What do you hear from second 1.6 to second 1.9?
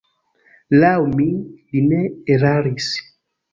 li